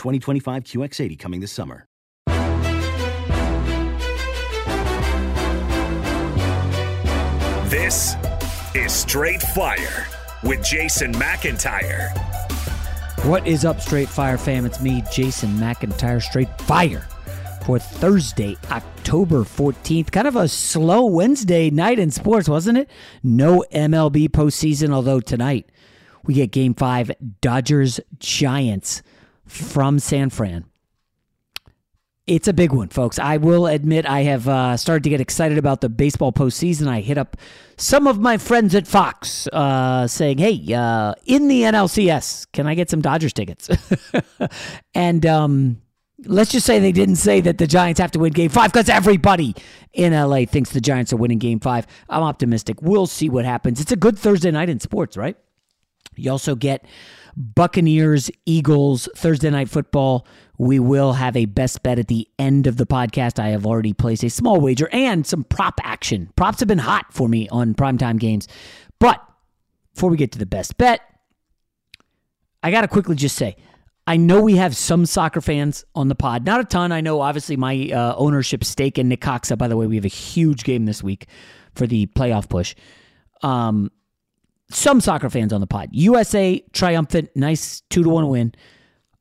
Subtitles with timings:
[0.00, 1.84] 2025 QX80 coming this summer.
[7.68, 8.16] This
[8.74, 10.06] is Straight Fire
[10.42, 12.16] with Jason McIntyre.
[13.26, 14.64] What is up, Straight Fire fam?
[14.64, 17.06] It's me, Jason McIntyre, Straight Fire,
[17.66, 20.10] for Thursday, October 14th.
[20.10, 22.88] Kind of a slow Wednesday night in sports, wasn't it?
[23.22, 25.70] No MLB postseason, although tonight
[26.24, 27.12] we get game five
[27.42, 29.02] Dodgers Giants
[29.50, 30.64] from San Fran.
[32.26, 33.18] It's a big one, folks.
[33.18, 36.86] I will admit I have uh, started to get excited about the baseball postseason.
[36.86, 37.36] I hit up
[37.76, 42.74] some of my friends at Fox uh, saying, hey, uh, in the NLCS, can I
[42.76, 43.68] get some Dodgers tickets?
[44.94, 45.82] and um,
[46.24, 48.88] let's just say they didn't say that the Giants have to win game five because
[48.88, 49.56] everybody
[49.92, 51.84] in LA thinks the Giants are winning game five.
[52.08, 52.80] I'm optimistic.
[52.80, 53.80] We'll see what happens.
[53.80, 55.36] It's a good Thursday night in sports, right?
[56.16, 56.84] You also get
[57.36, 60.26] Buccaneers, Eagles, Thursday night football.
[60.58, 63.38] We will have a best bet at the end of the podcast.
[63.38, 66.30] I have already placed a small wager and some prop action.
[66.36, 68.46] Props have been hot for me on primetime games.
[68.98, 69.22] But
[69.94, 71.00] before we get to the best bet,
[72.62, 73.56] I got to quickly just say
[74.06, 76.44] I know we have some soccer fans on the pod.
[76.44, 76.90] Not a ton.
[76.90, 79.56] I know, obviously, my uh, ownership stake in Necaxa.
[79.56, 81.26] By the way, we have a huge game this week
[81.74, 82.74] for the playoff push.
[83.42, 83.90] Um,
[84.70, 85.88] some soccer fans on the pod.
[85.92, 88.54] USA triumphant, nice two to one win.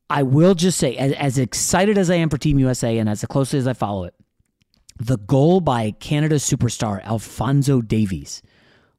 [0.10, 3.24] I will just say, as, as excited as I am for Team USA and as
[3.26, 4.16] closely as I follow it,
[4.98, 8.42] the goal by Canada superstar Alfonso Davies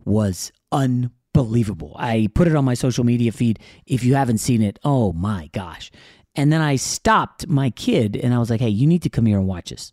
[0.05, 1.94] was unbelievable.
[1.99, 3.59] I put it on my social media feed.
[3.87, 5.91] If you haven't seen it, oh my gosh.
[6.37, 9.26] And then I stopped my kid and I was like, hey, you need to come
[9.26, 9.93] here and watch this.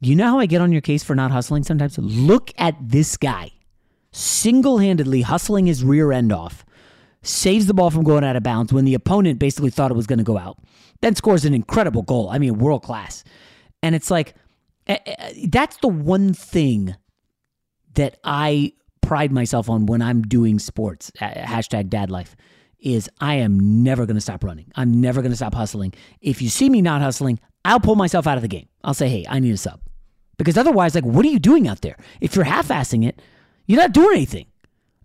[0.00, 1.98] You know how I get on your case for not hustling sometimes?
[1.98, 3.50] Look at this guy
[4.18, 6.64] single handedly hustling his rear end off,
[7.22, 10.06] saves the ball from going out of bounds when the opponent basically thought it was
[10.06, 10.58] going to go out,
[11.00, 12.28] then scores an incredible goal.
[12.30, 13.22] I mean, world class.
[13.82, 14.34] And it's like,
[14.86, 16.96] eh, eh, that's the one thing
[17.94, 18.72] that I
[19.02, 21.10] pride myself on when I'm doing sports.
[21.20, 22.36] Hashtag dad life
[22.80, 24.70] is I am never going to stop running.
[24.76, 25.94] I'm never going to stop hustling.
[26.20, 28.68] If you see me not hustling, I'll pull myself out of the game.
[28.84, 29.80] I'll say, hey, I need a sub.
[30.36, 31.96] Because otherwise, like, what are you doing out there?
[32.20, 33.20] If you're half assing it,
[33.68, 34.46] you're not doing anything.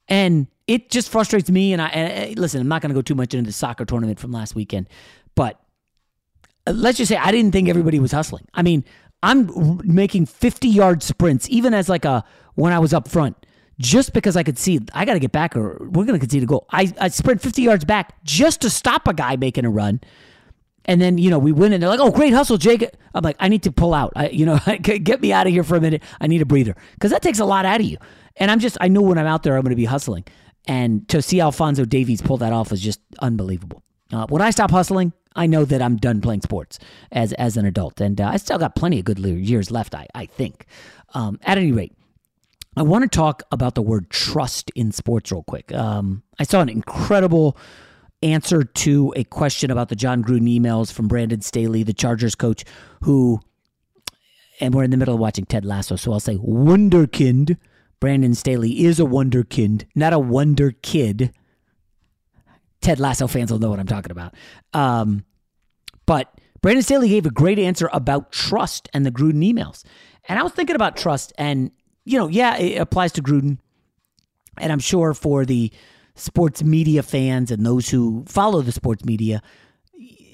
[0.08, 1.74] And it just frustrates me.
[1.74, 4.20] And I and, listen, I'm not going to go too much into the soccer tournament
[4.20, 4.90] from last weekend,
[5.36, 5.60] but
[6.66, 8.48] uh, let's just say I didn't think everybody was hustling.
[8.56, 8.84] I mean,
[9.22, 12.24] I'm making 50 yard sprints, even as like a
[12.56, 13.46] when I was up front,
[13.80, 16.44] just because I could see I got to get back or we're going to concede
[16.44, 16.66] a goal.
[16.72, 20.02] I, I sprint 50 yards back just to stop a guy making a run.
[20.86, 22.90] And then, you know, we win and they're like, oh, great hustle, Jake.
[23.14, 24.14] I'm like, I need to pull out.
[24.16, 26.04] I, you know, get me out of here for a minute.
[26.20, 27.98] I need a breather because that takes a lot out of you.
[28.38, 30.26] And I'm just, I know when I'm out there, I'm going to be hustling.
[30.66, 33.84] And to see Alfonso Davies pull that off is just unbelievable.
[34.12, 36.80] Uh, when I stop hustling, I know that I'm done playing sports
[37.12, 39.96] as as an adult, and uh, I still got plenty of good years left.
[39.96, 40.66] I I think.
[41.16, 41.94] Um, at any rate,
[42.76, 45.74] I want to talk about the word trust in sports real quick.
[45.74, 47.58] Um, I saw an incredible
[48.24, 52.64] answer to a question about the Jon Gruden emails from Brandon Staley, the Chargers coach,
[53.02, 53.40] who,
[54.60, 57.58] and we're in the middle of watching Ted Lasso, so I'll say Wunderkind.
[58.00, 61.32] Brandon Staley is a Wunderkind, not a Wonder Kid.
[62.82, 64.36] Ted Lasso fans will know what I'm talking about.
[64.74, 65.24] Um,
[66.06, 69.84] but Brandon Staley gave a great answer about trust and the Gruden emails.
[70.28, 71.72] And I was thinking about trust, and,
[72.06, 73.58] you know, yeah, it applies to Gruden.
[74.58, 75.72] And I'm sure for the
[76.16, 79.42] sports media fans and those who follow the sports media,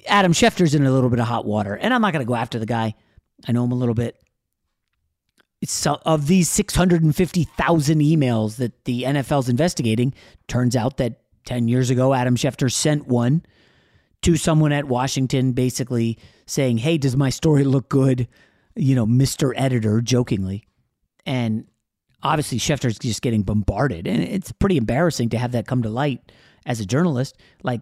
[0.08, 1.76] Adam Schefter's in a little bit of hot water.
[1.76, 2.96] And I'm not going to go after the guy.
[3.48, 4.22] I know him a little bit.
[5.66, 10.14] So, of these 650,000 emails that the NFL's investigating,
[10.48, 13.44] turns out that 10 years ago, Adam Schefter sent one
[14.22, 18.28] to someone at Washington basically saying, Hey, does my story look good?
[18.76, 19.52] You know, Mr.
[19.56, 20.66] Editor, jokingly.
[21.26, 21.66] And
[22.24, 24.08] obviously, Schefter's just getting bombarded.
[24.08, 26.32] And it's pretty embarrassing to have that come to light
[26.66, 27.38] as a journalist.
[27.64, 27.82] Like,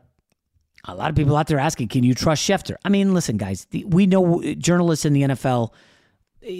[0.85, 2.75] a lot of people out there asking, Can you trust Schefter?
[2.85, 5.71] I mean, listen, guys, we know journalists in the NFL,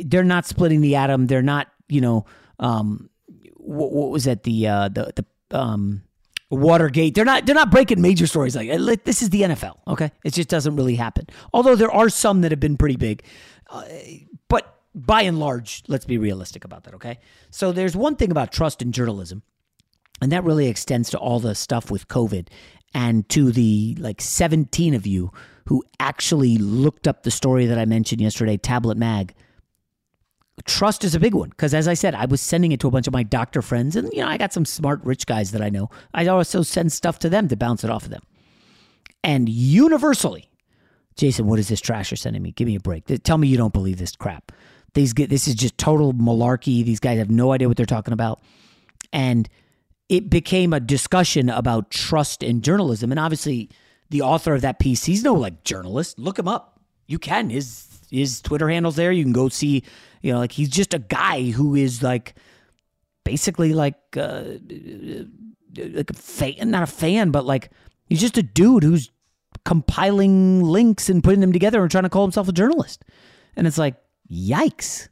[0.06, 1.28] they're not splitting the atom.
[1.28, 2.26] They're not, you know,
[2.60, 3.10] um,
[3.56, 4.44] what, what was that?
[4.44, 6.04] The, uh, the, the, um,
[6.50, 7.14] Watergate.
[7.14, 8.70] They're not they're not breaking major stories like
[9.04, 9.80] this is the NFL.
[9.86, 11.28] Okay, it just doesn't really happen.
[11.52, 13.24] Although there are some that have been pretty big,
[13.70, 13.84] uh,
[14.98, 16.96] by and large, let's be realistic about that.
[16.96, 17.20] Okay,
[17.52, 19.44] so there's one thing about trust in journalism,
[20.22, 22.48] and that really extends to all the stuff with COVID
[22.94, 25.32] and to the like 17 of you
[25.66, 29.34] who actually looked up the story that I mentioned yesterday, Tablet Mag.
[30.66, 32.92] Trust is a big one because as i said i was sending it to a
[32.92, 35.62] bunch of my doctor friends and you know i got some smart rich guys that
[35.62, 35.88] i know.
[36.16, 38.24] I also send stuff to them to bounce it off of them.
[39.24, 40.50] And universally
[41.16, 42.54] jason what is this trash you're sending me?
[42.54, 43.06] Give me a break.
[43.24, 44.52] Tell me you don't believe this crap
[44.94, 46.84] these get this is just total malarkey.
[46.84, 48.42] These guys have no idea what they're talking about.
[49.13, 49.50] And
[50.10, 53.12] it became a discussion about trust in journalism.
[53.12, 53.69] And obviously
[54.10, 56.18] the author of that piece he's no like journalist.
[56.18, 56.80] Look him up.
[57.07, 57.50] You can.
[57.50, 59.12] His his twitter handles there.
[59.12, 59.84] You can go see
[60.22, 62.36] you know, like he's just a guy who is like
[63.24, 64.44] basically like uh,
[65.78, 67.72] like a fan, not a fan, but like
[68.07, 69.12] he's just a dude who's
[69.66, 73.04] compiling links and putting them together and trying to call himself a journalist.
[73.56, 73.95] And it's like,
[74.32, 75.10] yikes.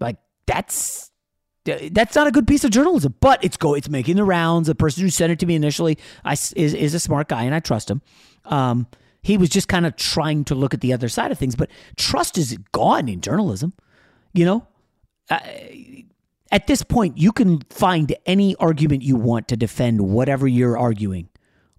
[0.00, 0.16] Like
[0.46, 1.10] that's
[1.64, 4.68] that's not a good piece of journalism, but it's go it's making the rounds.
[4.68, 7.54] The person who sent it to me initially I, is is a smart guy and
[7.54, 8.02] I trust him.
[8.44, 8.86] Um,
[9.22, 11.56] he was just kind of trying to look at the other side of things.
[11.56, 13.72] But trust is gone in journalism.
[14.34, 14.66] You know,
[15.30, 15.38] uh,
[16.52, 21.30] at this point, you can find any argument you want to defend whatever you're arguing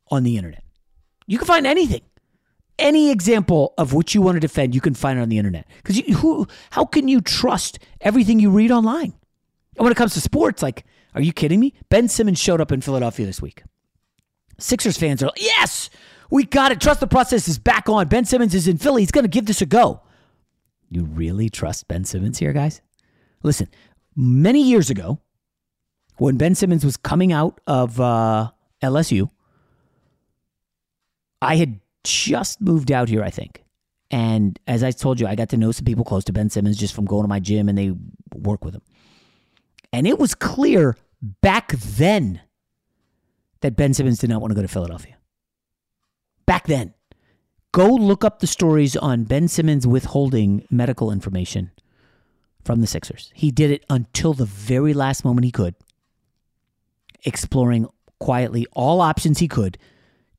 [0.09, 0.63] on the internet.
[1.27, 2.01] You can find anything.
[2.77, 5.65] Any example of what you want to defend, you can find it on the internet.
[5.77, 6.47] Because who?
[6.71, 9.13] How can you trust everything you read online?
[9.77, 11.73] And when it comes to sports, like, are you kidding me?
[11.89, 13.63] Ben Simmons showed up in Philadelphia this week.
[14.57, 15.89] Sixers fans are like, yes,
[16.29, 16.81] we got it.
[16.81, 18.07] Trust the process is back on.
[18.07, 19.01] Ben Simmons is in Philly.
[19.01, 20.01] He's going to give this a go.
[20.89, 22.81] You really trust Ben Simmons here, guys?
[23.43, 23.69] Listen,
[24.15, 25.19] many years ago,
[26.17, 29.29] when Ben Simmons was coming out of uh, LSU,
[31.41, 33.63] I had just moved out here, I think.
[34.11, 36.77] And as I told you, I got to know some people close to Ben Simmons
[36.77, 37.93] just from going to my gym and they
[38.33, 38.81] work with him.
[39.91, 42.41] And it was clear back then
[43.61, 45.17] that Ben Simmons did not want to go to Philadelphia
[46.45, 46.93] back then.
[47.71, 51.71] Go look up the stories on Ben Simmons withholding medical information
[52.63, 53.31] from the Sixers.
[53.35, 55.75] He did it until the very last moment he could,
[57.25, 57.87] exploring
[58.19, 59.77] quietly all options he could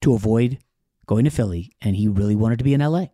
[0.01, 0.59] to avoid
[1.07, 3.07] going to Philly, and he really wanted to be in LA.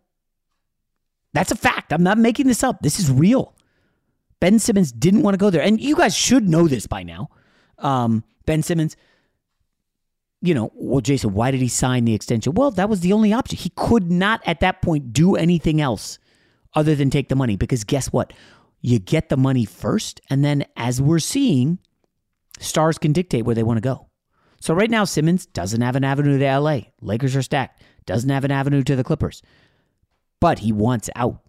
[1.33, 1.93] That's a fact.
[1.93, 2.81] I'm not making this up.
[2.81, 3.55] This is real.
[4.39, 5.61] Ben Simmons didn't want to go there.
[5.61, 7.29] And you guys should know this by now.
[7.79, 8.95] Um, ben Simmons
[10.43, 12.53] you know, well, Jason, why did he sign the extension?
[12.53, 13.57] Well, that was the only option.
[13.57, 16.19] He could not at that point do anything else
[16.73, 18.33] other than take the money because guess what?
[18.81, 21.79] You get the money first, and then as we're seeing,
[22.59, 24.09] stars can dictate where they want to go.
[24.59, 26.79] So right now, Simmons doesn't have an avenue to LA.
[26.99, 27.81] Lakers are stacked.
[28.05, 29.41] Doesn't have an avenue to the Clippers.
[30.43, 31.39] but he wants out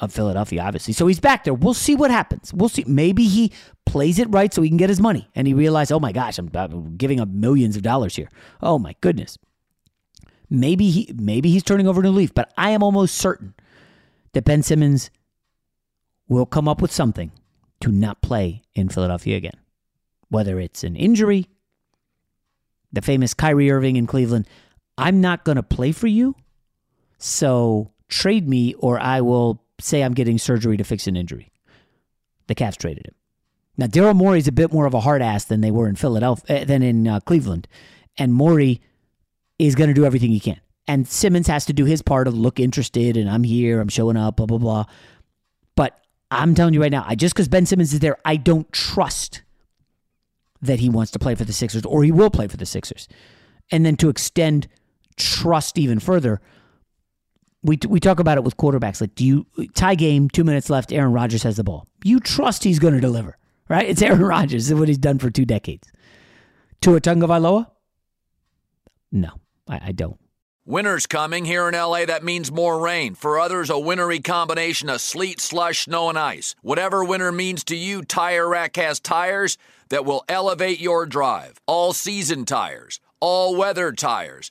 [0.00, 0.94] of Philadelphia, obviously.
[0.94, 1.52] So he's back there.
[1.52, 2.54] We'll see what happens.
[2.54, 2.84] We'll see.
[2.86, 3.50] Maybe he
[3.84, 6.38] plays it right so he can get his money, and he realizes, oh my gosh,
[6.38, 8.28] I'm, giving up millions of dollars here.
[8.62, 9.38] Oh my goodness.
[10.48, 13.54] Maybe he maybe he's turning over a new leaf, but I am almost certain
[14.34, 15.10] that Ben Simmons
[16.28, 17.32] will come up with something
[17.80, 19.58] to not play in Philadelphia again.
[20.28, 21.48] Whether it's an injury,
[22.92, 24.46] the famous Kyrie Irving in Cleveland,
[24.98, 26.34] I'm not going to play for you,
[27.18, 31.52] so trade me or I will say I'm getting surgery to fix an injury.
[32.48, 33.14] The Cavs traded him.
[33.76, 35.94] Now Daryl Morey is a bit more of a hard ass than they were in
[35.94, 37.68] Philadelphia, uh, than in uh, Cleveland,
[38.16, 38.80] and Morey
[39.58, 40.60] is going to do everything he can.
[40.88, 44.16] And Simmons has to do his part of look interested and I'm here, I'm showing
[44.16, 44.84] up, blah blah blah.
[45.76, 46.00] But
[46.30, 49.42] I'm telling you right now, I just because Ben Simmons is there, I don't trust
[50.60, 53.06] that he wants to play for the Sixers or he will play for the Sixers.
[53.70, 54.66] And then to extend
[55.18, 56.40] trust even further,
[57.62, 59.00] we we talk about it with quarterbacks.
[59.00, 61.86] Like, do you tie game, two minutes left, Aaron Rodgers has the ball.
[62.04, 63.36] You trust he's going to deliver,
[63.68, 63.88] right?
[63.88, 64.70] It's Aaron Rodgers.
[64.70, 65.88] It's what he's done for two decades.
[66.80, 67.66] Tua Tagovailoa?
[69.10, 69.30] No,
[69.68, 70.18] I, I don't.
[70.64, 72.04] Winter's coming here in LA.
[72.04, 73.14] That means more rain.
[73.14, 76.54] For others, a wintry combination of sleet, slush, snow, and ice.
[76.60, 79.56] Whatever winter means to you, Tire Rack has tires
[79.88, 81.58] that will elevate your drive.
[81.66, 84.50] All season tires, all weather tires,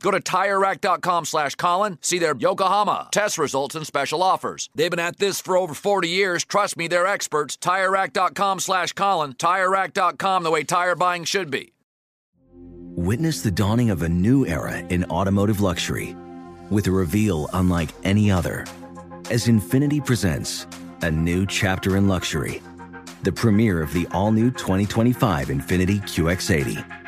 [0.00, 1.98] Go to TireRack.com slash Colin.
[2.02, 4.70] See their Yokohama test results and special offers.
[4.74, 6.44] They've been at this for over 40 years.
[6.44, 7.56] Trust me, they're experts.
[7.56, 9.34] TireRack.com slash Colin.
[9.34, 11.72] TireRack.com, the way tire buying should be.
[12.94, 16.16] Witness the dawning of a new era in automotive luxury
[16.70, 18.66] with a reveal unlike any other
[19.30, 20.66] as Infiniti presents
[21.02, 22.60] a new chapter in luxury,
[23.22, 27.07] the premiere of the all new 2025 Infiniti QX80.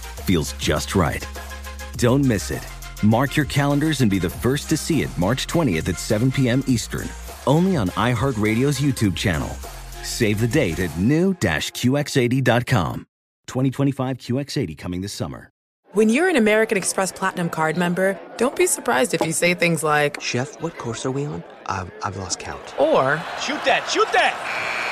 [0.21, 1.27] feels just right.
[1.97, 2.65] Don't miss it.
[3.03, 6.63] Mark your calendars and be the first to see it March 20th at 7 p.m.
[6.67, 7.07] Eastern,
[7.47, 9.49] only on iHeartRadio's YouTube channel.
[10.03, 13.07] Save the date at new-QX80.com.
[13.47, 15.49] 2025 QX80 coming this summer.
[15.93, 19.83] When you're an American Express Platinum card member, don't be surprised if you say things
[19.83, 21.43] like, Chef, what course are we on?
[21.65, 22.61] I've, I've lost count.
[22.79, 24.80] or, Shoot that, shoot that!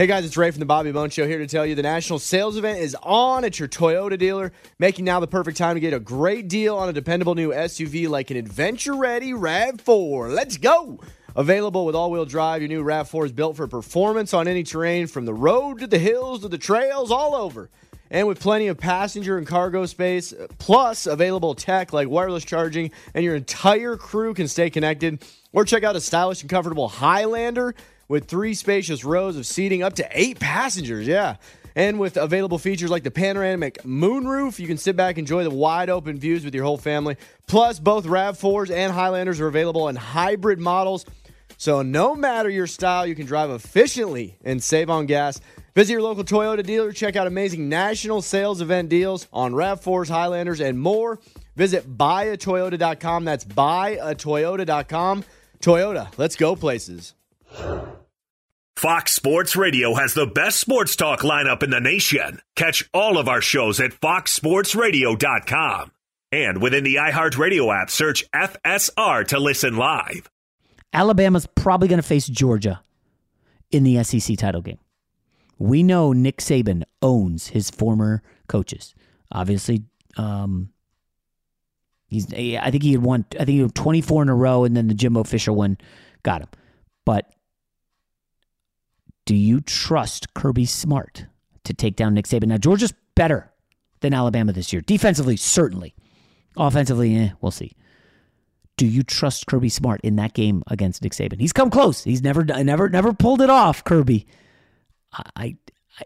[0.00, 2.20] Hey guys, it's Ray from the Bobby Bone Show here to tell you the national
[2.20, 5.92] sales event is on at your Toyota dealer, making now the perfect time to get
[5.92, 10.34] a great deal on a dependable new SUV like an adventure ready RAV4.
[10.34, 11.00] Let's go!
[11.36, 15.06] Available with all wheel drive, your new RAV4 is built for performance on any terrain
[15.06, 17.68] from the road to the hills to the trails, all over.
[18.10, 23.24] And with plenty of passenger and cargo space, plus available tech like wireless charging, and
[23.24, 25.24] your entire crew can stay connected.
[25.52, 27.74] Or check out a stylish and comfortable Highlander
[28.08, 31.06] with three spacious rows of seating up to eight passengers.
[31.06, 31.36] Yeah.
[31.76, 35.50] And with available features like the panoramic moonroof, you can sit back and enjoy the
[35.50, 37.16] wide open views with your whole family.
[37.46, 41.06] Plus, both RAV4s and Highlanders are available in hybrid models.
[41.56, 45.40] So, no matter your style, you can drive efficiently and save on gas.
[45.74, 50.60] Visit your local Toyota dealer, check out amazing national sales event deals on RAV4s, Highlanders,
[50.60, 51.20] and more.
[51.56, 53.24] Visit buyatoyota.com.
[53.24, 55.24] That's buyatoyota.com
[55.60, 57.14] Toyota, let's go places.
[58.76, 62.40] Fox Sports Radio has the best sports talk lineup in the nation.
[62.56, 65.92] Catch all of our shows at foxsportsradio.com.
[66.32, 70.30] And within the iHeartRadio app, search FSR to listen live.
[70.92, 72.80] Alabama's probably going to face Georgia
[73.70, 74.78] in the SEC title game.
[75.60, 78.94] We know Nick Saban owns his former coaches.
[79.30, 79.82] Obviously,
[80.16, 80.70] um,
[82.08, 82.32] he's.
[82.32, 83.26] I think he had won.
[83.34, 85.76] I think he had 24 in a row, and then the Jimbo Fisher one
[86.22, 86.48] got him.
[87.04, 87.30] But
[89.26, 91.26] do you trust Kirby Smart
[91.64, 92.46] to take down Nick Saban?
[92.46, 93.52] Now Georgia's better
[94.00, 95.94] than Alabama this year, defensively certainly.
[96.56, 97.72] Offensively, eh, we'll see.
[98.78, 101.38] Do you trust Kirby Smart in that game against Nick Saban?
[101.38, 102.02] He's come close.
[102.02, 103.84] He's never, never, never pulled it off.
[103.84, 104.26] Kirby,
[105.12, 105.56] I, I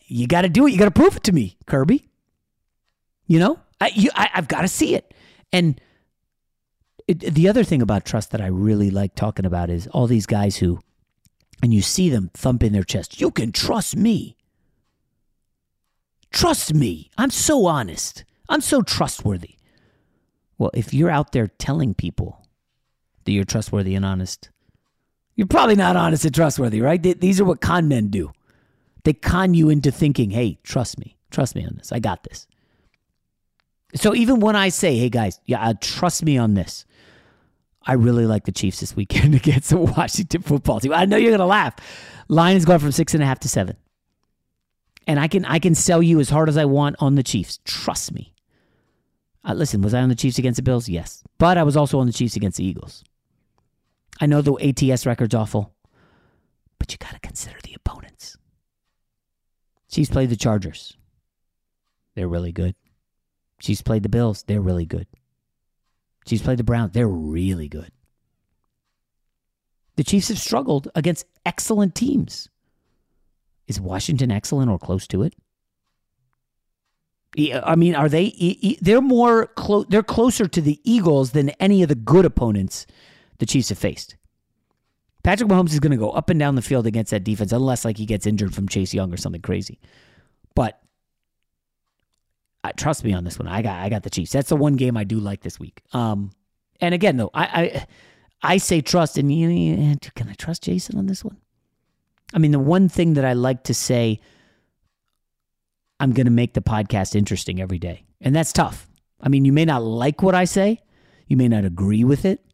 [0.07, 0.73] you got to do it.
[0.73, 2.09] You got to prove it to me, Kirby.
[3.27, 5.15] You know, I, you, I, have got to see it.
[5.53, 5.81] And
[7.07, 10.27] it, the other thing about trust that I really like talking about is all these
[10.27, 10.81] guys who,
[11.63, 13.21] and you see them thumping their chest.
[13.21, 14.37] You can trust me.
[16.31, 17.11] Trust me.
[17.17, 18.25] I'm so honest.
[18.49, 19.57] I'm so trustworthy.
[20.59, 22.47] Well, if you're out there telling people
[23.25, 24.51] that you're trustworthy and honest,
[25.35, 27.03] you're probably not honest and trustworthy, right?
[27.03, 28.33] These are what con men do.
[29.05, 31.17] They con you into thinking, hey, trust me.
[31.31, 31.93] Trust me on this.
[31.93, 32.47] I got this.
[33.95, 36.85] So even when I say, hey, guys, yeah, uh, trust me on this,
[37.87, 40.93] I really like the Chiefs this weekend against the Washington football team.
[40.93, 41.77] I know you're to laugh.
[42.29, 43.77] Lions going from six and a half to seven.
[45.07, 47.61] And I can I can sell you as hard as I want on the Chiefs.
[47.65, 48.33] Trust me.
[49.45, 50.89] Uh, listen, was I on the Chiefs against the Bills?
[50.89, 51.23] Yes.
[51.37, 53.05] But I was also on the Chiefs against the Eagles.
[54.19, 55.75] I know the ATS record's awful,
[56.79, 58.39] but you got to consider the opponents.
[59.95, 60.97] Chiefs played the Chargers.
[62.17, 62.75] They're really good.
[63.61, 64.43] Chiefs played the Bills.
[64.43, 65.07] They're really good.
[66.27, 66.91] Chiefs played the Browns.
[66.91, 67.93] They're really good.
[69.95, 72.49] The Chiefs have struggled against excellent teams.
[73.69, 75.37] Is Washington excellent or close to it?
[77.39, 78.77] Uh, I mean, are they?
[78.81, 79.87] They're more close.
[79.89, 82.85] They're closer to the Eagles than any of the good opponents
[83.39, 84.17] the Chiefs have faced.
[85.25, 87.85] Patrick Mahomes is going to go up and down the field against that defense, unless
[87.85, 89.81] like he gets injured from Chase Young or something crazy.
[90.55, 90.81] But
[92.77, 93.49] trust me on this one.
[93.49, 94.33] I got I got the Chiefs.
[94.33, 95.83] That's the one game I do like this week.
[95.93, 96.31] Um,
[96.81, 97.87] and again though, I I,
[98.43, 101.39] I say trust, and you know, can I trust Jason on this one?
[102.33, 104.21] I mean, the one thing that I like to say
[106.01, 108.05] I'm going to make the podcast interesting every day.
[108.21, 108.89] And that's tough.
[109.21, 110.83] I mean, you may not like what I say,
[111.29, 112.45] you may not agree with it.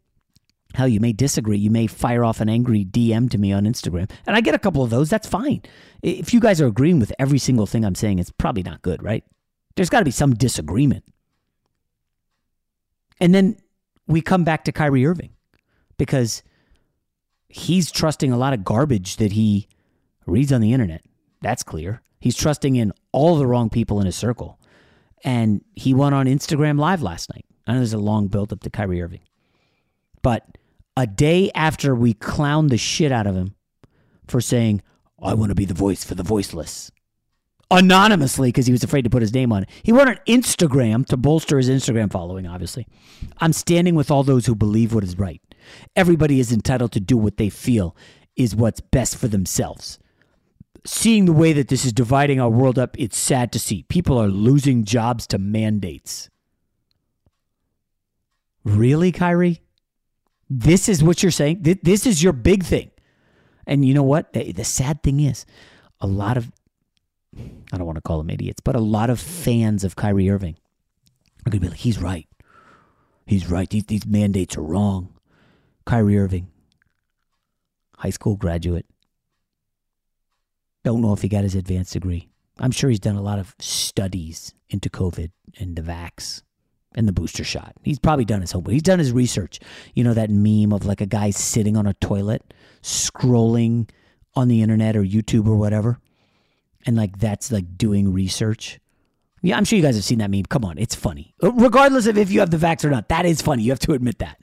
[0.74, 1.58] Hell, you may disagree.
[1.58, 4.10] You may fire off an angry DM to me on Instagram.
[4.26, 5.10] And I get a couple of those.
[5.10, 5.62] That's fine.
[6.02, 9.02] If you guys are agreeing with every single thing I'm saying, it's probably not good,
[9.02, 9.24] right?
[9.74, 11.04] There's got to be some disagreement.
[13.20, 13.56] And then
[14.06, 15.30] we come back to Kyrie Irving
[15.98, 16.42] because
[17.48, 19.68] he's trusting a lot of garbage that he
[20.26, 21.02] reads on the internet.
[21.42, 22.00] That's clear.
[22.20, 24.58] He's trusting in all the wrong people in his circle.
[25.24, 27.44] And he went on Instagram Live last night.
[27.66, 29.20] I know there's a long build up to Kyrie Irving.
[30.22, 30.58] But
[30.96, 33.54] a day after we clowned the shit out of him
[34.26, 34.82] for saying,
[35.22, 36.90] I want to be the voice for the voiceless,
[37.70, 39.70] anonymously because he was afraid to put his name on it.
[39.82, 42.86] He went on Instagram to bolster his Instagram following, obviously.
[43.38, 45.40] I'm standing with all those who believe what is right.
[45.94, 47.96] Everybody is entitled to do what they feel
[48.36, 49.98] is what's best for themselves
[50.84, 53.82] seeing the way that this is dividing our world up, it's sad to see.
[53.84, 56.30] People are losing jobs to mandates.
[58.64, 59.62] Really, Kyrie?
[60.52, 61.62] This is what you're saying?
[61.62, 62.90] This is your big thing.
[63.66, 64.32] And you know what?
[64.32, 65.46] The sad thing is,
[66.00, 66.50] a lot of,
[67.38, 70.56] I don't want to call them idiots, but a lot of fans of Kyrie Irving
[71.46, 72.26] are going to be like, he's right.
[73.26, 73.70] He's right.
[73.70, 75.14] These, these mandates are wrong.
[75.86, 76.48] Kyrie Irving,
[77.98, 78.86] high school graduate,
[80.82, 82.28] don't know if he got his advanced degree.
[82.58, 86.42] I'm sure he's done a lot of studies into COVID and the vax
[86.94, 87.74] and the booster shot.
[87.82, 88.72] He's probably done his homework.
[88.72, 89.60] He's done his research.
[89.94, 93.88] You know that meme of like a guy sitting on a toilet scrolling
[94.34, 95.98] on the internet or YouTube or whatever.
[96.86, 98.80] And like that's like doing research.
[99.42, 100.44] Yeah, I'm sure you guys have seen that meme.
[100.44, 101.34] Come on, it's funny.
[101.42, 103.62] Regardless of if you have the vax or not, that is funny.
[103.62, 104.38] You have to admit that.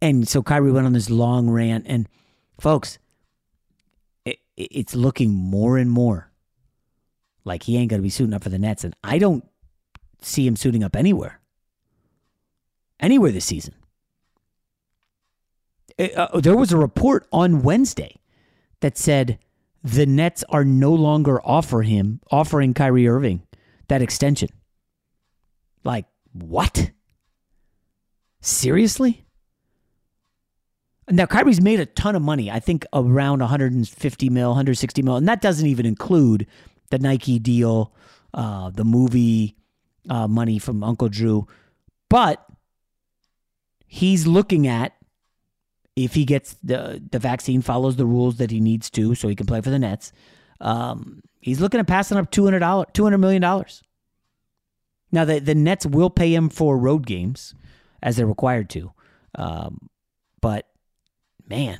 [0.00, 1.86] And so Kyrie went on this long rant.
[1.86, 2.08] And
[2.58, 2.98] folks,
[4.56, 6.30] it's looking more and more
[7.44, 8.84] like he ain't going to be suiting up for the Nets.
[8.84, 9.44] And I don't
[10.20, 11.40] see him suiting up anywhere,
[13.02, 13.74] anywhere this season.
[15.98, 18.16] It, uh, there was a report on Wednesday
[18.80, 19.38] that said
[19.84, 23.42] the Nets are no longer offer him offering Kyrie Irving
[23.88, 24.48] that extension.
[25.84, 26.92] Like what?
[28.40, 29.24] Seriously?
[31.10, 32.50] Now Kyrie's made a ton of money.
[32.50, 36.46] I think around 150 mil, 160 mil, and that doesn't even include
[36.90, 37.92] the Nike deal,
[38.32, 39.56] uh, the movie
[40.08, 41.46] uh, money from Uncle Drew.
[42.08, 42.44] But
[43.92, 44.94] he's looking at
[45.96, 49.36] if he gets the the vaccine, follows the rules that he needs to, so he
[49.36, 50.12] can play for the Nets.
[50.62, 53.82] Um, he's looking at passing up two hundred dollars, two hundred million dollars.
[55.12, 57.54] Now the the Nets will pay him for road games
[58.02, 58.92] as they're required to,
[59.34, 59.90] um,
[60.40, 60.66] but
[61.46, 61.78] man,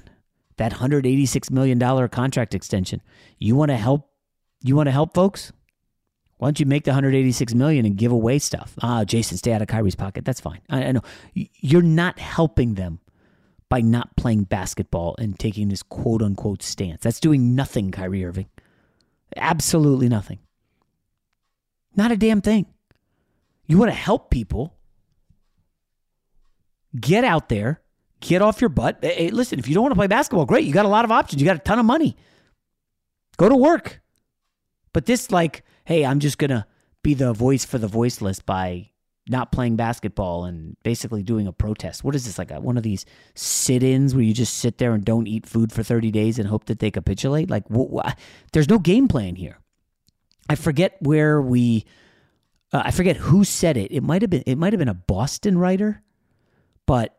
[0.59, 3.01] that hundred eighty six million dollar contract extension.
[3.39, 4.11] You want to help?
[4.63, 5.51] You want to help folks?
[6.43, 8.75] Why don't you make the 186 million and give away stuff?
[8.83, 10.25] Ah, Jason, stay out of Kyrie's pocket.
[10.25, 10.59] That's fine.
[10.69, 11.03] I, I know
[11.35, 12.99] you're not helping them
[13.69, 17.01] by not playing basketball and taking this quote unquote stance.
[17.03, 18.49] That's doing nothing, Kyrie Irving.
[19.37, 20.41] Absolutely nothing.
[21.95, 22.67] Not a damn thing.
[23.69, 24.75] You want to help people.
[26.99, 27.83] Get out there,
[28.19, 28.99] get off your butt.
[29.01, 30.65] Hey, listen, if you don't want to play basketball, great.
[30.65, 31.41] You got a lot of options.
[31.41, 32.17] You got a ton of money.
[33.37, 34.01] Go to work.
[34.93, 36.67] But this, like, hey, I'm just going to
[37.03, 38.91] be the voice for the voiceless by
[39.29, 42.03] not playing basketball and basically doing a protest.
[42.03, 45.05] What is this like a, one of these sit-ins where you just sit there and
[45.05, 47.49] don't eat food for 30 days and hope that they capitulate?
[47.49, 48.13] Like wh- wh-
[48.53, 49.59] there's no game plan here.
[50.49, 51.85] I forget where we
[52.73, 53.93] uh, I forget who said it.
[53.93, 56.03] It might have been it might have been a Boston writer,
[56.87, 57.17] but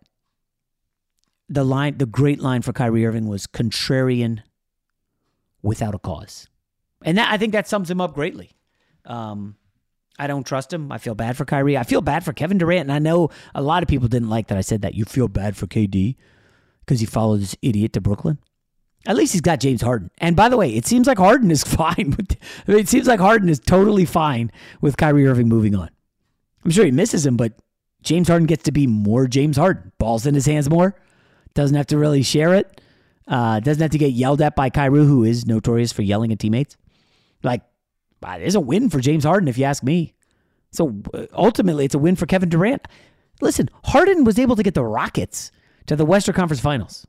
[1.48, 4.42] the line the great line for Kyrie Irving was contrarian
[5.62, 6.50] without a cause.
[7.04, 8.52] And that I think that sums him up greatly.
[9.06, 9.56] Um,
[10.18, 10.92] I don't trust him.
[10.92, 11.78] I feel bad for Kyrie.
[11.78, 12.90] I feel bad for Kevin Durant.
[12.90, 14.94] And I know a lot of people didn't like that I said that.
[14.94, 16.16] You feel bad for KD
[16.82, 18.38] because he followed this idiot to Brooklyn.
[19.06, 20.12] At least he's got James Harden.
[20.20, 22.14] And by the way, it seems like Harden is fine.
[22.16, 22.38] With,
[22.68, 25.90] I mean, it seems like Harden is totally fine with Kyrie Irving moving on.
[26.64, 27.54] I'm sure he misses him, but
[28.02, 29.92] James Harden gets to be more James Harden.
[29.98, 30.96] Balls in his hands more.
[31.54, 32.82] Doesn't have to really share it.
[33.28, 36.40] Uh, doesn't have to get yelled at by Kyrie, who is notorious for yelling at
[36.40, 36.78] teammates.
[37.44, 37.62] Like,
[38.22, 40.16] there's a win for James Harden, if you ask me.
[40.72, 42.88] So uh, ultimately, it's a win for Kevin Durant.
[43.42, 45.52] Listen, Harden was able to get the Rockets
[45.88, 47.06] to the Western Conference Finals.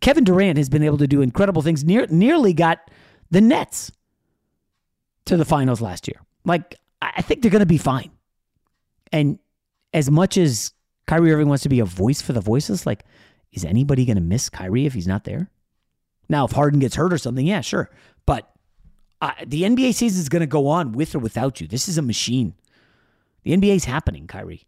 [0.00, 1.84] Kevin Durant has been able to do incredible things.
[1.84, 2.90] Near, nearly got
[3.30, 3.92] the Nets
[5.26, 6.20] to the finals last year.
[6.44, 8.10] Like, I think they're going to be fine.
[9.12, 9.38] And
[9.92, 10.72] as much as
[11.06, 13.04] Kyrie Irving wants to be a voice for the voices, like,
[13.52, 15.50] is anybody going to miss Kyrie if he's not there?
[16.28, 17.90] Now, if Harden gets hurt or something, yeah, sure.
[18.26, 18.50] But
[19.20, 21.66] uh, the NBA season is going to go on with or without you.
[21.66, 22.54] This is a machine.
[23.44, 24.66] The NBA is happening, Kyrie.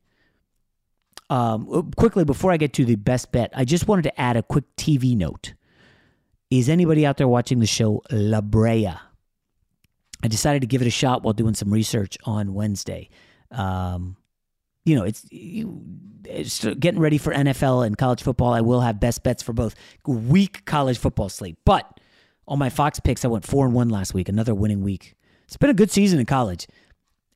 [1.30, 4.36] Um, uh, quickly, before I get to the best bet, I just wanted to add
[4.36, 5.54] a quick TV note.
[6.50, 8.94] Is anybody out there watching the show La Brea?
[10.22, 13.10] I decided to give it a shot while doing some research on Wednesday.
[13.50, 14.16] Um,
[14.84, 18.52] you know, it's, it's getting ready for NFL and college football.
[18.52, 19.74] I will have best bets for both
[20.06, 21.56] week college football slate.
[21.64, 22.00] But
[22.46, 25.14] on my Fox picks, I went four and one last week, another winning week.
[25.46, 26.66] It's been a good season in college.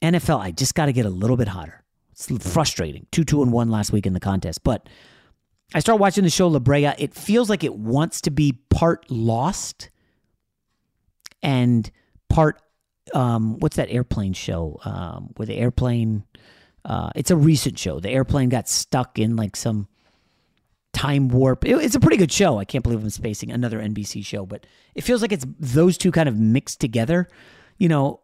[0.02, 1.84] NFL, I just got to get a little bit hotter.
[2.12, 3.06] It's frustrating.
[3.12, 4.64] Two, two, and one last week in the contest.
[4.64, 4.88] But
[5.74, 6.92] I start watching the show La Brea.
[6.98, 9.90] It feels like it wants to be part lost
[11.42, 11.90] and
[12.28, 12.60] part
[13.14, 16.24] um, what's that airplane show um, where the airplane
[16.88, 18.00] uh, it's a recent show.
[18.00, 19.86] The airplane got stuck in like some
[20.94, 21.66] time warp.
[21.66, 22.58] It, it's a pretty good show.
[22.58, 26.10] I can't believe I'm spacing another NBC show, but it feels like it's those two
[26.10, 27.28] kind of mixed together.
[27.76, 28.20] You know,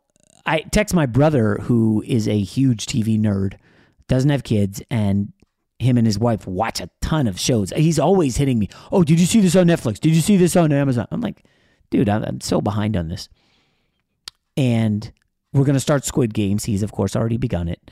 [0.47, 3.59] I text my brother who is a huge TV nerd,
[4.09, 5.35] doesn't have kids, and
[5.79, 7.71] him and his wife watch a ton of shows.
[7.77, 8.71] He's always hitting me.
[8.91, 10.01] Oh, did you see this on Netflix?
[10.01, 11.07] Did you see this on Amazon?
[11.11, 11.45] I'm like,
[11.91, 13.29] dude, I'm, I'm so behind on this.
[14.57, 15.13] And
[15.53, 16.65] we're gonna start Squid Games.
[16.65, 17.91] He's of course already begun it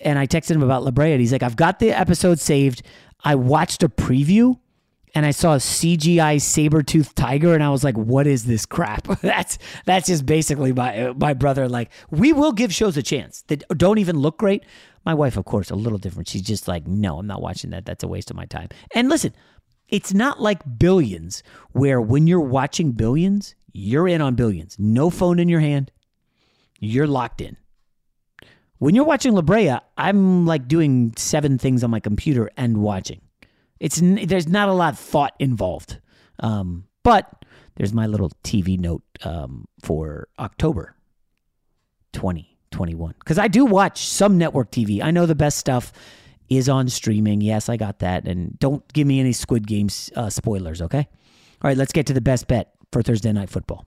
[0.00, 1.12] and I texted him about La Brea.
[1.12, 2.82] And he's like, I've got the episode saved.
[3.24, 4.58] I watched a preview
[5.16, 8.66] and I saw a CGI saber tooth tiger, and I was like, "What is this
[8.66, 11.70] crap?" that's that's just basically my my brother.
[11.70, 14.62] Like, we will give shows a chance that don't even look great.
[15.06, 16.28] My wife, of course, a little different.
[16.28, 17.86] She's just like, "No, I'm not watching that.
[17.86, 19.32] That's a waste of my time." And listen,
[19.88, 24.76] it's not like Billions, where when you're watching Billions, you're in on Billions.
[24.78, 25.92] No phone in your hand,
[26.78, 27.56] you're locked in.
[28.78, 33.20] When you're watching La Brea, I'm like doing seven things on my computer and watching.
[33.80, 36.00] It's there's not a lot of thought involved,
[36.40, 37.44] um, but
[37.76, 40.94] there's my little TV note um, for October
[42.12, 45.02] 2021 because I do watch some network TV.
[45.02, 45.92] I know the best stuff
[46.48, 47.40] is on streaming.
[47.40, 50.80] Yes, I got that, and don't give me any Squid Games uh, spoilers.
[50.80, 51.06] Okay.
[51.62, 53.86] All right, let's get to the best bet for Thursday night football.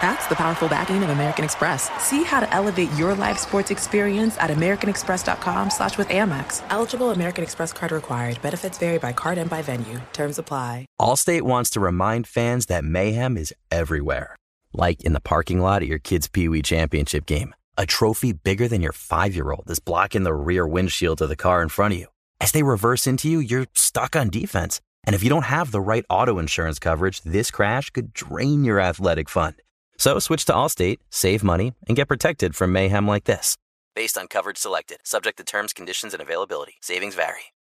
[0.00, 1.90] That's the powerful backing of American Express.
[2.02, 6.62] See how to elevate your live sports experience at americanexpress.com slash with Amex.
[6.70, 8.40] Eligible American Express card required.
[8.40, 10.00] Benefits vary by card and by venue.
[10.12, 10.86] Terms apply.
[11.00, 14.36] Allstate wants to remind fans that mayhem is everywhere.
[14.72, 17.54] Like in the parking lot at your kid's Pee Wee Championship game.
[17.76, 21.68] A trophy bigger than your five-year-old is blocking the rear windshield of the car in
[21.68, 22.06] front of you.
[22.40, 24.80] As they reverse into you, you're stuck on defense.
[25.04, 28.80] And if you don't have the right auto insurance coverage, this crash could drain your
[28.80, 29.54] athletic fund.
[30.00, 33.54] So switch to Allstate, save money, and get protected from mayhem like this.
[33.94, 36.76] Based on coverage selected, subject to terms, conditions, and availability.
[36.80, 37.52] Savings vary.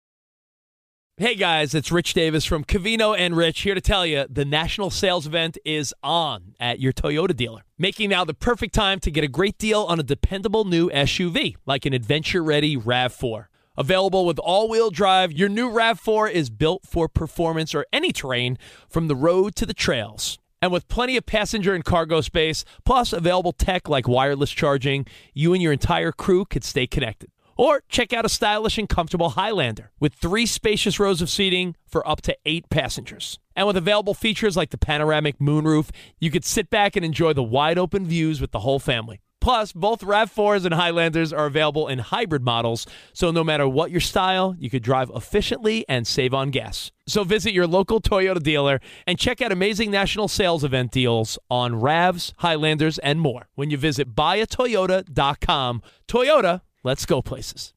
[1.17, 4.89] Hey guys, it's Rich Davis from Covino and Rich here to tell you the national
[4.89, 9.25] sales event is on at your Toyota dealer, making now the perfect time to get
[9.25, 13.47] a great deal on a dependable new SUV like an adventure ready RAV4.
[13.75, 18.57] Available with all wheel drive, your new RAV4 is built for performance or any terrain
[18.87, 20.39] from the road to the trails.
[20.61, 25.53] And with plenty of passenger and cargo space, plus available tech like wireless charging, you
[25.53, 27.31] and your entire crew could stay connected.
[27.55, 32.07] Or check out a stylish and comfortable Highlander with three spacious rows of seating for
[32.07, 33.37] up to eight passengers.
[33.55, 37.43] And with available features like the panoramic moonroof, you could sit back and enjoy the
[37.43, 39.19] wide open views with the whole family.
[39.41, 44.01] Plus, both RAV4s and Highlanders are available in hybrid models, so no matter what your
[44.01, 46.91] style, you could drive efficiently and save on gas.
[47.07, 51.73] So visit your local Toyota dealer and check out amazing national sales event deals on
[51.73, 55.81] RAVs, Highlanders, and more when you visit buyatoyota.com.
[56.07, 57.73] Toyota, let's go places.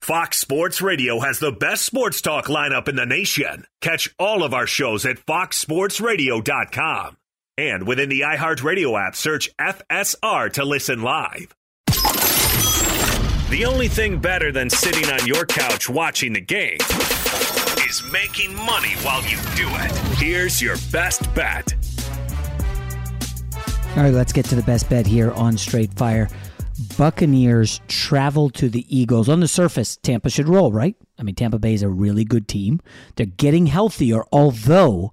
[0.00, 3.64] Fox Sports Radio has the best sports talk lineup in the nation.
[3.80, 7.16] Catch all of our shows at foxsportsradio.com.
[7.56, 11.54] And within the iHeartRadio app, search FSR to listen live.
[13.48, 16.78] The only thing better than sitting on your couch watching the game
[17.88, 19.92] is making money while you do it.
[20.18, 21.74] Here's your best bet.
[23.96, 26.28] All right, let's get to the best bet here on Straight Fire.
[26.98, 29.28] Buccaneers travel to the Eagles.
[29.28, 30.96] On the surface, Tampa should roll, right?
[31.20, 32.80] I mean, Tampa Bay is a really good team.
[33.14, 35.12] They're getting healthier, although,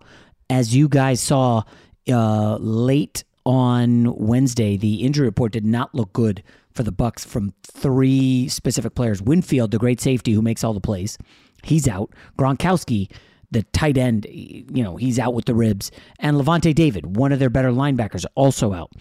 [0.49, 1.61] as you guys saw
[2.09, 7.53] uh, late on Wednesday, the injury report did not look good for the Bucs from
[7.63, 9.21] three specific players.
[9.21, 11.17] Winfield, the great safety who makes all the plays,
[11.63, 12.13] he's out.
[12.37, 13.11] Gronkowski,
[13.51, 17.39] the tight end, you know, he's out with the ribs, and Lavonte David, one of
[17.39, 18.91] their better linebackers, also out.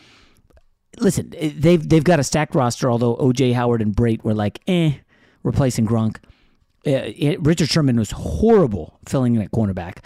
[0.98, 2.90] Listen, they've they've got a stacked roster.
[2.90, 4.94] Although OJ Howard and Brate were like, eh,
[5.44, 6.16] replacing Gronk.
[6.86, 9.98] Uh, it, Richard Sherman was horrible filling in at cornerback.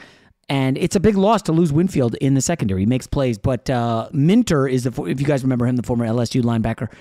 [0.49, 2.81] And it's a big loss to lose Winfield in the secondary.
[2.83, 6.07] He makes plays, but uh, Minter is the if you guys remember him, the former
[6.07, 6.93] LSU linebacker,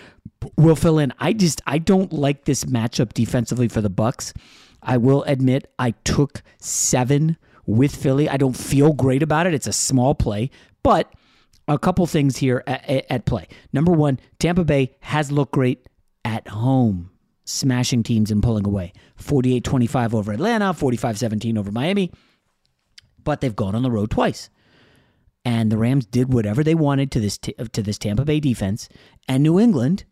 [0.55, 1.13] will fill in.
[1.19, 4.33] I just I don't like this matchup defensively for the Bucs.
[4.81, 8.29] I will admit I took seven with Philly.
[8.29, 9.53] I don't feel great about it.
[9.53, 10.49] It's a small play,
[10.81, 11.13] but
[11.67, 13.47] a couple things here at, at play.
[13.71, 15.87] Number one, Tampa Bay has looked great
[16.25, 17.11] at home,
[17.45, 18.93] smashing teams and pulling away.
[19.15, 22.11] 48 25 over Atlanta, 45 17 over Miami
[23.23, 24.49] but they've gone on the road twice.
[25.45, 28.87] And the Rams did whatever they wanted to this t- to this Tampa Bay defense,
[29.27, 30.05] and New England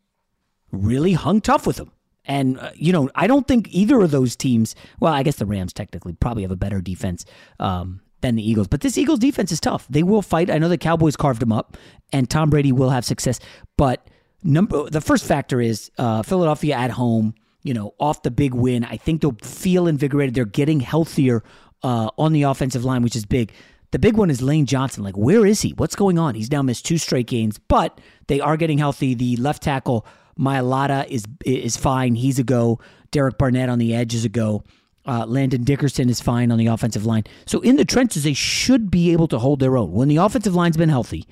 [0.71, 1.91] really hung tough with them.
[2.25, 4.75] And uh, you know, I don't think either of those teams.
[4.99, 7.25] Well, I guess the Rams technically probably have a better defense
[7.59, 9.87] um, than the Eagles, but this Eagles defense is tough.
[9.89, 10.49] They will fight.
[10.49, 11.77] I know the Cowboys carved them up,
[12.11, 13.39] and Tom Brady will have success.
[13.77, 14.05] But
[14.43, 17.35] number the first factor is uh, Philadelphia at home.
[17.63, 20.33] You know, off the big win, I think they'll feel invigorated.
[20.33, 21.43] They're getting healthier
[21.83, 23.51] uh, on the offensive line, which is big.
[23.91, 25.03] The big one is Lane Johnson.
[25.03, 25.71] Like, where is he?
[25.71, 26.35] What's going on?
[26.35, 29.13] He's now missed two straight games, but they are getting healthy.
[29.13, 30.05] The left tackle
[30.39, 32.15] Mailata is is fine.
[32.15, 32.79] He's a go.
[33.11, 34.63] Derek Barnett on the edge is a go.
[35.05, 37.23] Uh, Landon Dickerson is fine on the offensive line.
[37.45, 39.91] So in the trenches, they should be able to hold their own.
[39.91, 41.27] When the offensive line's been healthy,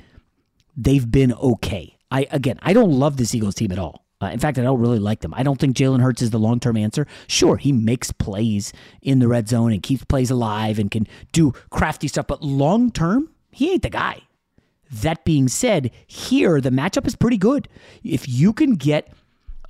[0.75, 1.97] they've been okay.
[2.12, 4.05] I again, I don't love this Eagles team at all.
[4.21, 5.34] Uh, in fact, I don't really like them.
[5.34, 7.08] I don't think Jalen Hurts is the long term answer.
[7.27, 11.53] Sure, he makes plays in the red zone and keeps plays alive and can do
[11.69, 14.21] crafty stuff, but long term, he ain't the guy.
[14.91, 17.69] That being said, here the matchup is pretty good.
[18.03, 19.13] If you can get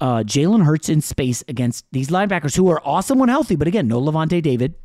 [0.02, 3.88] uh, Jalen Hurts in space against these linebackers who are awesome when healthy, but again,
[3.88, 4.76] no Lavonte David,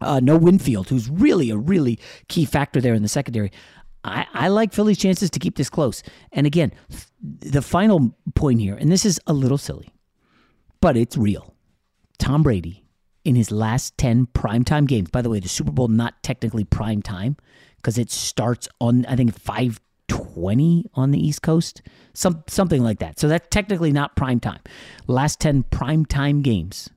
[0.00, 3.50] uh, no Winfield, who's really a really key factor there in the secondary.
[4.04, 6.02] I, I like Philly's chances to keep this close.
[6.32, 6.72] And again,
[7.20, 9.88] the final point here, and this is a little silly,
[10.80, 11.54] but it's real.
[12.18, 12.84] Tom Brady,
[13.24, 17.00] in his last 10 primetime games, by the way, the Super Bowl not technically prime
[17.00, 17.36] time
[17.76, 23.18] because it starts on, I think, 520 on the East Coast, some, something like that.
[23.18, 24.60] So that's technically not prime time.
[25.06, 26.90] Last 10 primetime games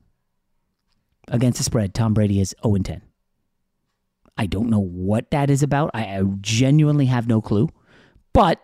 [1.28, 3.02] against the spread, Tom Brady is 0 10.
[4.38, 5.90] I don't know what that is about.
[5.94, 7.68] I, genuinely have no clue.
[8.32, 8.62] But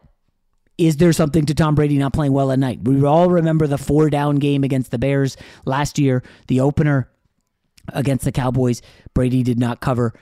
[0.79, 2.81] is there something to Tom Brady not playing well at night?
[2.83, 7.11] We all remember the four down game against the Bears last year, the opener
[7.89, 8.83] against the Cowboys.
[9.15, 10.15] Brady did not cover.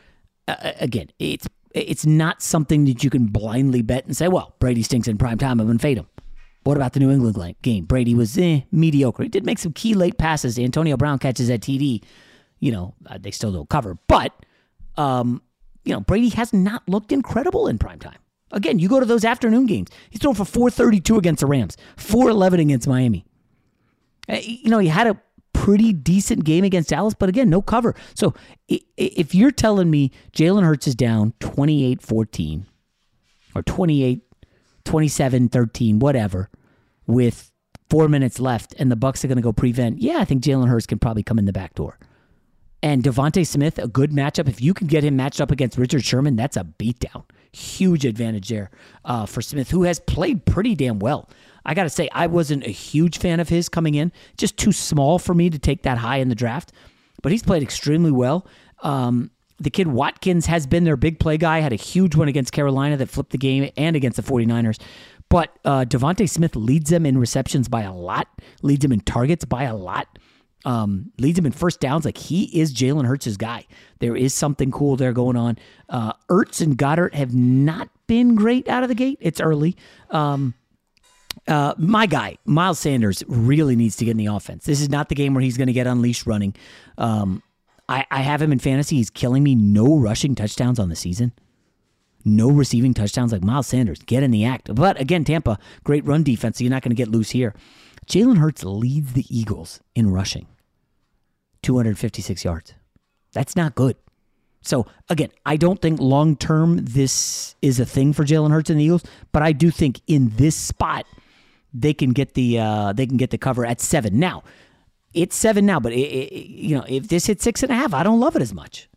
[0.48, 4.82] Uh, again, it's it's not something that you can blindly bet and say, well, Brady
[4.82, 5.58] stinks in prime time.
[5.60, 6.06] I'm going to fade him.
[6.64, 7.86] What about the New England game?
[7.86, 9.22] Brady was eh, mediocre.
[9.22, 10.58] He did make some key late passes.
[10.58, 12.02] Antonio Brown catches at TD.
[12.60, 13.98] You know, uh, they still don't cover.
[14.06, 14.32] But
[14.96, 15.42] um,
[15.84, 18.18] you know, Brady has not looked incredible in prime time.
[18.52, 19.88] Again, you go to those afternoon games.
[20.10, 23.24] He's thrown for 432 against the Rams, 411 against Miami.
[24.28, 25.20] Uh, you know, he had a
[25.52, 27.94] pretty decent game against Dallas, but again, no cover.
[28.14, 28.34] So
[28.68, 32.66] if you're telling me Jalen Hurts is down 28 14
[33.54, 34.22] or 28
[34.84, 36.50] 27 13, whatever,
[37.06, 37.50] with
[37.88, 40.68] four minutes left and the Bucs are going to go prevent, yeah, I think Jalen
[40.68, 41.98] Hurts can probably come in the back door.
[42.82, 44.48] And DeVonta Smith, a good matchup.
[44.48, 47.24] If you can get him matched up against Richard Sherman, that's a beatdown.
[47.52, 48.70] Huge advantage there
[49.04, 51.28] uh, for Smith, who has played pretty damn well.
[51.64, 54.72] I got to say, I wasn't a huge fan of his coming in, just too
[54.72, 56.72] small for me to take that high in the draft.
[57.22, 58.48] But he's played extremely well.
[58.82, 62.52] Um, the kid Watkins has been their big play guy, had a huge one against
[62.52, 64.80] Carolina that flipped the game and against the 49ers.
[65.28, 68.26] But uh, DeVonta Smith leads them in receptions by a lot,
[68.62, 70.18] leads them in targets by a lot
[70.64, 72.04] um, leads him in first downs.
[72.04, 73.66] Like he is Jalen Hurts' guy.
[73.98, 75.58] There is something cool there going on.
[75.88, 79.18] Uh, Ertz and Goedert have not been great out of the gate.
[79.20, 79.76] It's early.
[80.10, 80.54] Um,
[81.48, 84.64] uh, my guy, Miles Sanders, really needs to get in the offense.
[84.64, 86.54] This is not the game where he's going to get unleashed running.
[86.98, 87.42] Um,
[87.88, 88.96] I, I have him in fantasy.
[88.96, 89.54] He's killing me.
[89.54, 91.32] No rushing touchdowns on the season.
[92.24, 93.98] No receiving touchdowns like Miles Sanders.
[94.00, 94.72] Get in the act.
[94.72, 97.54] But again, Tampa, great run defense, so you're not going to get loose here.
[98.12, 100.46] Jalen Hurts leads the Eagles in rushing
[101.62, 102.74] 256 yards.
[103.32, 103.96] That's not good.
[104.60, 108.78] So, again, I don't think long term this is a thing for Jalen Hurts and
[108.78, 111.06] the Eagles, but I do think in this spot
[111.72, 114.18] they can get the uh, they can get the cover at seven.
[114.18, 114.42] Now,
[115.14, 117.94] it's seven now, but it, it, you know if this hits six and a half,
[117.94, 118.90] I don't love it as much.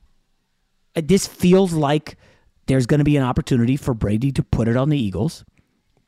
[0.93, 2.18] Uh, this feels like
[2.66, 5.45] there's going to be an opportunity for Brady to put it on the Eagles,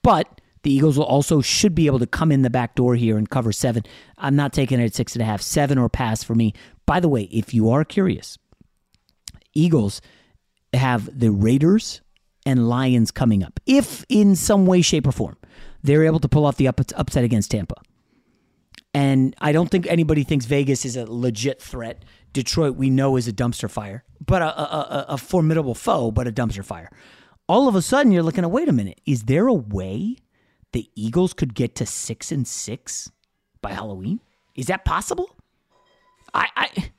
[0.03, 3.17] but the Eagles will also should be able to come in the back door here
[3.17, 3.83] and cover seven.
[4.17, 6.53] I'm not taking it at six and a half, seven or pass for me.
[6.85, 8.37] By the way, if you are curious,
[9.53, 10.01] Eagles
[10.73, 12.01] have the Raiders
[12.45, 13.59] and Lions coming up.
[13.65, 15.37] If in some way, shape, or form
[15.83, 17.75] they're able to pull off the upset against Tampa.
[18.93, 22.03] And I don't think anybody thinks Vegas is a legit threat.
[22.33, 26.27] Detroit, we know, is a dumpster fire, but a, a, a, a formidable foe, but
[26.27, 26.89] a dumpster fire.
[27.47, 30.17] All of a sudden, you're looking at wait a minute, is there a way
[30.77, 33.09] the Eagles could get to six and six
[33.63, 34.19] by Halloween?
[34.53, 35.35] Is that possible?
[36.35, 36.91] I, I,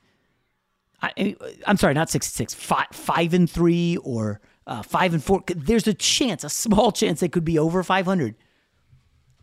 [1.01, 5.23] I I'm sorry, not six and six, five, five and three or uh, five and
[5.23, 5.45] four.
[5.47, 8.35] There's a chance, a small chance, they could be over 500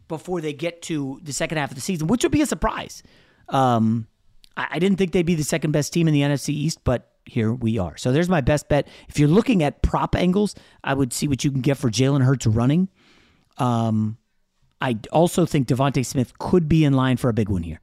[0.07, 3.03] before they get to the second half of the season, which would be a surprise.
[3.49, 4.07] Um,
[4.55, 7.11] I, I didn't think they'd be the second best team in the NFC East, but
[7.25, 7.97] here we are.
[7.97, 8.87] So there's my best bet.
[9.09, 12.23] If you're looking at prop angles, I would see what you can get for Jalen
[12.23, 12.91] Hurts running.
[13.57, 14.19] Um,
[14.87, 17.81] I also think DeVonta Smith could be in line for a big one here.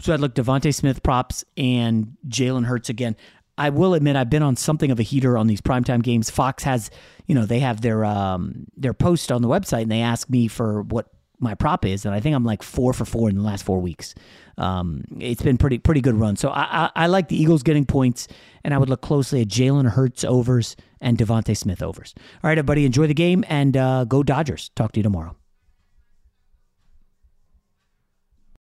[0.00, 3.14] So I'd look DeVonta Smith props and Jalen Hurts again.
[3.56, 6.28] I will admit I've been on something of a heater on these primetime games.
[6.28, 6.90] Fox has,
[7.28, 10.48] you know, they have their um, their post on the website and they ask me
[10.48, 13.42] for what my prop is, and I think I'm like four for four in the
[13.42, 14.14] last four weeks.
[14.58, 16.36] Um, it's been pretty pretty good run.
[16.36, 18.26] So I, I, I like the Eagles getting points,
[18.64, 22.14] and I would look closely at Jalen Hurts overs and DeVonta Smith overs.
[22.42, 24.70] All right, everybody, enjoy the game and uh, go Dodgers.
[24.74, 25.36] Talk to you tomorrow.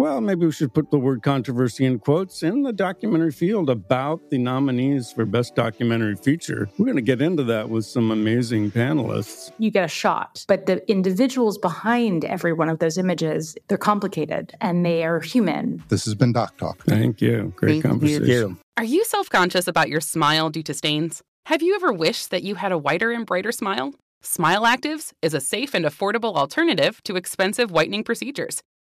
[0.00, 4.30] Well, maybe we should put the word controversy in quotes in the documentary field about
[4.30, 6.70] the nominees for Best Documentary Feature.
[6.78, 9.52] We're going to get into that with some amazing panelists.
[9.58, 14.54] You get a shot, but the individuals behind every one of those images, they're complicated
[14.62, 15.84] and they are human.
[15.90, 16.82] This has been Doc Talk.
[16.84, 17.52] Thank you.
[17.56, 18.26] Great Thank conversation.
[18.26, 18.56] You.
[18.78, 21.20] Are you self conscious about your smile due to stains?
[21.44, 23.92] Have you ever wished that you had a whiter and brighter smile?
[24.22, 28.62] Smile Actives is a safe and affordable alternative to expensive whitening procedures.